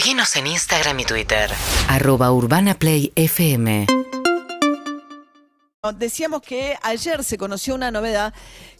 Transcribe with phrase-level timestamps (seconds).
[0.00, 1.50] Seguinos en Instagram y Twitter.
[1.86, 3.86] Arroba Urbana Play FM.
[5.96, 8.32] Decíamos que ayer se conoció una novedad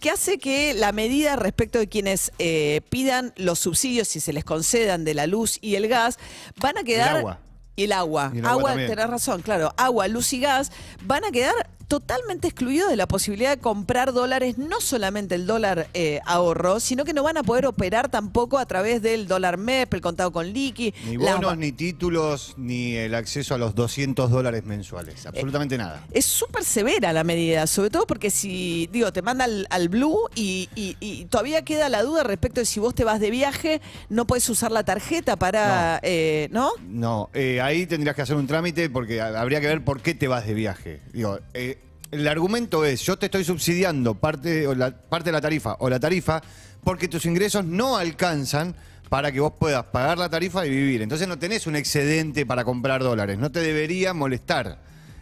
[0.00, 4.42] que hace que la medida respecto de quienes eh, pidan los subsidios y se les
[4.42, 6.18] concedan de la luz y el gas
[6.56, 7.18] van a quedar...
[7.18, 7.38] agua.
[7.76, 8.32] Y el agua.
[8.34, 8.90] Y el agua agua, también.
[8.90, 9.72] tenés razón, claro.
[9.76, 10.72] Agua, luz y gas
[11.02, 15.88] van a quedar totalmente excluidos de la posibilidad de comprar dólares, no solamente el dólar
[15.94, 19.94] eh, ahorro, sino que no van a poder operar tampoco a través del dólar MEP,
[19.94, 20.94] el contado con liqui.
[21.06, 25.26] Ni bonos, ni títulos, ni el acceso a los 200 dólares mensuales.
[25.26, 26.04] Absolutamente nada.
[26.12, 30.18] Es súper severa la medida, sobre todo porque si, digo, te manda al, al Blue
[30.34, 33.80] y, y- y todavía queda la duda respecto de si vos te vas de viaje,
[34.08, 36.70] no puedes usar la tarjeta para, eh, ¿no?
[36.88, 40.14] No, eh, ahí tendrías que hacer un trámite porque ha- habría que ver por qué
[40.14, 41.00] te vas de viaje.
[41.12, 41.78] Digo, eh,
[42.14, 44.66] el argumento es, yo te estoy subsidiando parte,
[45.08, 46.42] parte de la tarifa o la tarifa
[46.82, 48.74] porque tus ingresos no alcanzan
[49.08, 51.02] para que vos puedas pagar la tarifa y vivir.
[51.02, 53.38] Entonces no tenés un excedente para comprar dólares.
[53.38, 54.78] No te debería molestar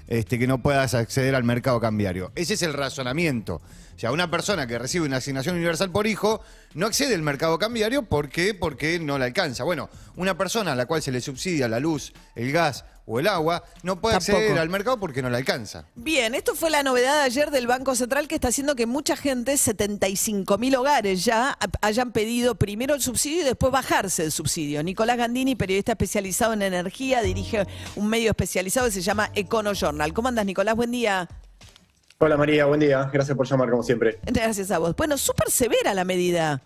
[0.09, 2.33] este, que no puedas acceder al mercado cambiario.
[2.35, 3.63] Ese es el razonamiento.
[3.95, 6.43] O sea, una persona que recibe una asignación universal por hijo
[6.75, 8.55] no accede al mercado cambiario ¿por qué?
[8.55, 9.65] porque no la alcanza.
[9.65, 13.27] Bueno, una persona a la cual se le subsidia la luz, el gas o el
[13.27, 14.39] agua no puede Tampoco.
[14.39, 15.87] acceder al mercado porque no la alcanza.
[15.95, 19.17] Bien, esto fue la novedad de ayer del Banco Central que está haciendo que mucha
[19.17, 24.33] gente, 75 mil hogares ya, ha- hayan pedido primero el subsidio y después bajarse el
[24.33, 24.83] subsidio.
[24.83, 30.13] Nicolás Gandini, periodista especializado en energía, dirige un medio especializado que se llama Econo Journal.
[30.13, 30.77] ¿Cómo andas, Nicolás?
[30.77, 31.29] Buen día.
[32.19, 33.11] Hola María, buen día.
[33.13, 34.21] Gracias por llamar como siempre.
[34.23, 34.95] Gracias a vos.
[34.95, 36.63] Bueno, súper severa la medida.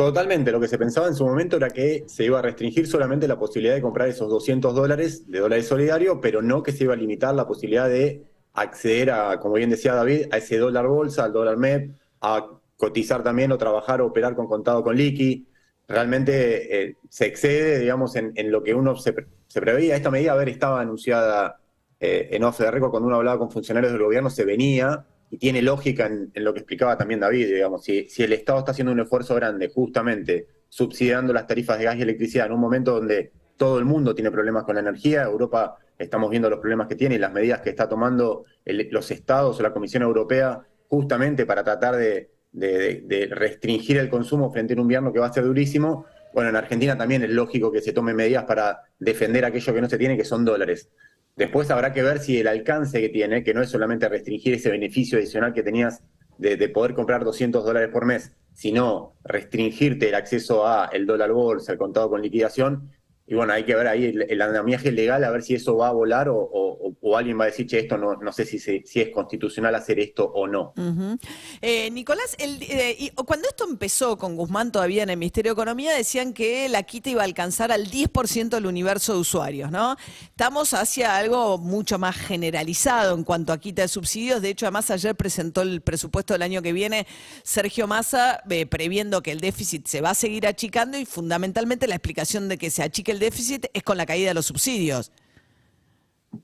[0.00, 3.28] Totalmente, lo que se pensaba en su momento era que se iba a restringir solamente
[3.28, 6.94] la posibilidad de comprar esos 200 dólares de dólares solidario, pero no que se iba
[6.94, 11.24] a limitar la posibilidad de acceder a, como bien decía David, a ese dólar bolsa,
[11.24, 11.90] al dólar MEP,
[12.22, 15.46] a cotizar también o trabajar o operar con contado con liqui.
[15.86, 19.14] Realmente eh, se excede, digamos, en, en lo que uno se,
[19.48, 19.96] se preveía.
[19.96, 21.60] Esta medida, a ver, estaba anunciada
[22.00, 25.38] eh, en off the record cuando uno hablaba con funcionarios del gobierno, se venía y
[25.38, 29.00] tiene lógica en, lo que explicaba también David, digamos, si, el Estado está haciendo un
[29.00, 33.78] esfuerzo grande justamente subsidiando las tarifas de gas y electricidad en un momento donde todo
[33.78, 37.18] el mundo tiene problemas con la energía, Europa estamos viendo los problemas que tiene y
[37.18, 42.30] las medidas que está tomando los estados o la Comisión Europea justamente para tratar de-
[42.52, 46.06] de restringir el consumo frente a un invierno que va a ser durísimo.
[46.32, 49.88] Bueno, en Argentina también es lógico que se tomen medidas para defender aquello que no
[49.88, 50.88] se tiene, que son dólares.
[51.40, 54.68] Después habrá que ver si el alcance que tiene, que no es solamente restringir ese
[54.68, 56.02] beneficio adicional que tenías
[56.36, 61.32] de, de poder comprar 200 dólares por mes, sino restringirte el acceso a el dólar
[61.32, 62.90] bolsa, el contado con liquidación.
[63.30, 65.92] Y bueno, hay que ver ahí el, andamiaje legal, a ver si eso va a
[65.92, 69.10] volar o, o- alguien va a decir, che, esto no, no sé si, si es
[69.10, 70.72] constitucional hacer esto o no.
[71.60, 75.92] Eh, Nicolás, eh, y cuando esto empezó con Guzmán todavía en el Ministerio de Economía,
[75.92, 79.96] decían que la quita iba a alcanzar al 10% del universo de usuarios, ¿no?
[80.24, 84.42] Estamos hacia algo mucho más generalizado en cuanto a quita de subsidios.
[84.42, 87.06] De hecho, además ayer presentó el presupuesto del año que viene
[87.44, 91.94] Sergio Massa, eh, previendo que el déficit se va a seguir achicando y fundamentalmente la
[91.94, 95.12] explicación de que se achique el déficit es con la caída de los subsidios.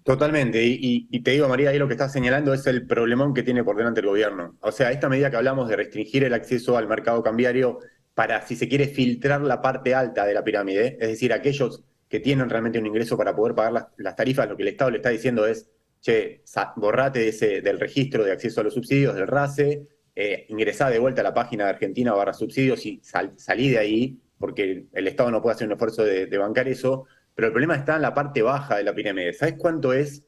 [0.02, 3.62] Totalmente, y, te digo, María, ahí lo que estás señalando es el problemón que tiene
[3.62, 4.56] por delante el gobierno.
[4.60, 7.78] O sea, esta medida que hablamos de restringir el acceso al mercado cambiario
[8.14, 12.18] para, si se quiere, filtrar la parte alta de la pirámide, es decir, aquellos que
[12.18, 15.10] tienen realmente un ingreso para poder pagar las, tarifas, lo que el Estado le está
[15.10, 15.68] diciendo es,
[16.00, 16.42] che,
[16.76, 21.20] borrate ese, del registro de acceso a los subsidios, del RACE, eh, ingresá de vuelta
[21.20, 25.30] a la página de Argentina barra subsidios y sal- salí de ahí, porque el Estado
[25.30, 28.42] no puede hacer un esfuerzo de, bancar eso, pero el problema está en la parte
[28.42, 29.32] baja de la pirámide.
[29.32, 30.22] ¿Sabes cuánto es,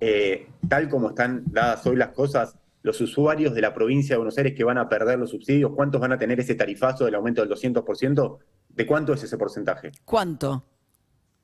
[0.00, 4.38] eh, tal como están dadas hoy las cosas, los usuarios de la provincia de Buenos
[4.38, 5.72] Aires que van a perder los subsidios?
[5.74, 8.38] ¿Cuántos van a tener ese tarifazo del aumento del 200%?
[8.68, 9.90] ¿De cuánto es ese porcentaje?
[10.04, 10.64] ¿Cuánto?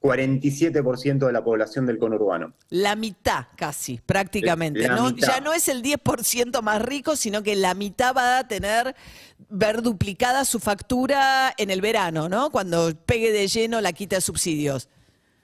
[0.04, 2.52] 47% de la población del conurbano.
[2.68, 4.86] La mitad casi, prácticamente.
[4.86, 5.06] ¿no?
[5.06, 5.28] mitad.
[5.28, 8.94] Ya no es el 10% más rico, sino que la mitad va a tener,
[9.48, 12.50] ver duplicada su factura en el verano, ¿no?
[12.50, 14.90] Cuando pegue de lleno la quita de subsidios.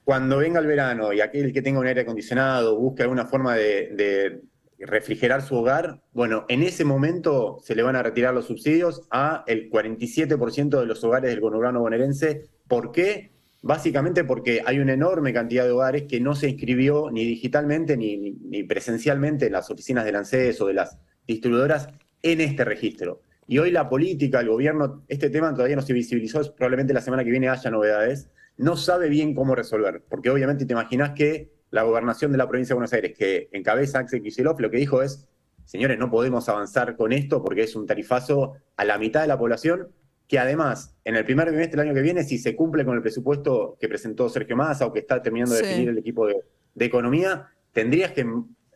[0.04, 3.88] Cuando venga el verano y aquel que tenga un aire acondicionado busque alguna forma de,
[3.94, 4.42] de
[4.78, 9.42] refrigerar su hogar, bueno, en ese momento se le van a retirar los subsidios a
[9.46, 12.50] el 47% de los hogares del conurbano bonaerense.
[12.68, 13.39] ¿Por qué?
[13.62, 18.62] Básicamente porque hay una enorme cantidad de hogares que no se inscribió ni digitalmente ni,
[18.64, 21.88] presencialmente en las oficinas del ANSES o de las distribuidoras
[22.22, 23.22] en este registro.
[23.46, 27.22] Y hoy la política, el gobierno, este tema todavía no se visibilizó, probablemente la semana
[27.24, 31.82] que viene haya novedades, no sabe bien cómo resolver, porque obviamente te imaginas que la
[31.82, 35.28] gobernación de la provincia de Buenos Aires, que encabeza Axel Kicillof, lo que dijo es,
[35.64, 39.38] señores, no podemos avanzar con esto porque es un tarifazo a la mitad de la
[39.38, 39.88] población
[40.30, 43.02] que además, en el primer trimestre del año que viene, si se cumple con el
[43.02, 45.66] presupuesto que presentó Sergio Massa o que está terminando de Sí.
[45.66, 46.36] definir el equipo de,
[46.72, 48.24] de economía, tendrías que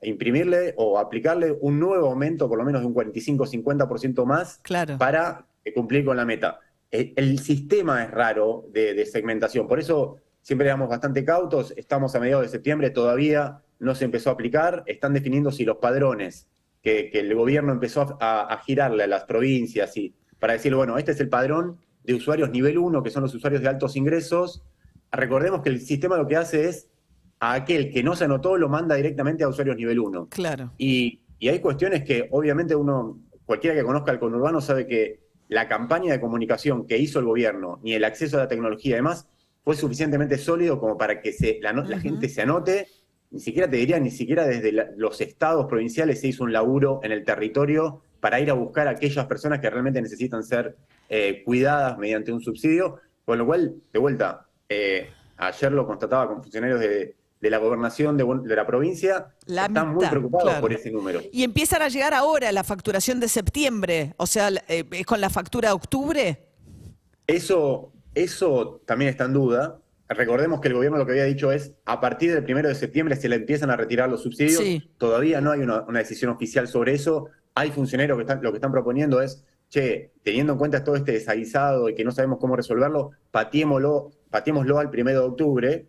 [0.02, 4.98] imprimirle o aplicarle un nuevo aumento, por lo menos de un 45-50% más, Claro.
[4.98, 6.58] para eh, cumplir con la meta.
[6.90, 12.16] El, el sistema es raro de, de segmentación, por eso siempre éramos bastante cautos, estamos
[12.16, 16.48] a mediados de septiembre, todavía no se empezó a aplicar, están definiendo si los padrones
[16.82, 20.98] que, que el gobierno empezó a, a girarle a las provincias y para decir, bueno,
[20.98, 24.62] este es el padrón de usuarios nivel 1, que son los usuarios de altos ingresos.
[25.10, 26.90] Recordemos que el sistema lo que hace es
[27.40, 30.26] a aquel que no se anotó lo manda directamente a usuarios nivel 1.
[30.28, 30.70] Claro.
[30.76, 35.66] Y, y hay cuestiones que obviamente uno, cualquiera que conozca el conurbano sabe que la
[35.66, 39.26] campaña de comunicación que hizo el gobierno, ni el acceso a la tecnología y demás,
[39.62, 42.02] fue suficientemente sólido como para que se, la, no- la Ujú.
[42.02, 42.86] gente se anote.
[43.30, 47.00] Ni siquiera te diría, ni siquiera desde la- los estados provinciales se hizo un laburo
[47.02, 50.78] en el territorio para ir a buscar a aquellas personas que realmente necesitan ser
[51.10, 52.98] eh, cuidadas mediante un subsidio.
[53.22, 58.16] Con lo cual, de vuelta, eh, ayer lo constataba con funcionarios de, de la gobernación
[58.16, 60.62] de, la provincia, La están muy preocupados claro.
[60.62, 61.20] por ese número.
[61.32, 64.14] Y empiezan a llegar ahora la facturación de septiembre.
[64.16, 66.46] O sea, eh, ¿es con la factura de octubre?
[67.26, 69.80] Eso, eso también está en duda.
[70.08, 73.16] Recordemos que el gobierno lo que había dicho es, a partir del primero de septiembre
[73.16, 74.62] se le empiezan a retirar los subsidios.
[74.62, 74.90] Sí.
[74.96, 77.28] Todavía no hay una, una decisión oficial sobre eso.
[77.54, 81.12] Hay funcionarios que están, lo que están proponiendo es, che, teniendo en cuenta todo este
[81.12, 85.88] desaguisado y que no sabemos cómo resolverlo, pateémoslo, pateémoslo al primero de octubre,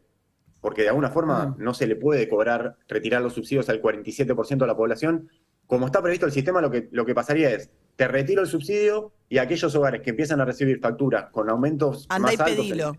[0.61, 4.67] porque de alguna forma no se le puede cobrar, retirar los subsidios al 47% de
[4.67, 5.29] la población.
[5.67, 9.13] Como está previsto el sistema, lo que, lo que pasaría es, te retiro el subsidio
[9.29, 12.97] y aquellos hogares que empiezan a recibir facturas con aumentos Andá y más altos, pedilo.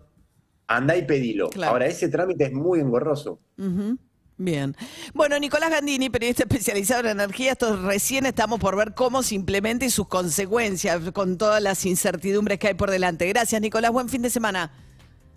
[0.67, 1.49] Andá y pedilo.
[1.49, 1.73] Claro.
[1.73, 3.39] Ahora, ese trámite es muy engorroso.
[3.57, 3.97] Ujú.
[4.37, 4.75] Bien.
[5.13, 9.85] Bueno, Nicolás Gandini, periodista especializado en energía, esto recién estamos por ver cómo se implementa
[9.85, 13.27] y sus consecuencias con todas las incertidumbres que hay por delante.
[13.27, 13.91] Gracias, Nicolás.
[13.91, 14.71] Buen fin de semana.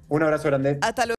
[0.08, 0.78] Un abrazo grande.
[0.82, 1.16] Hasta luego.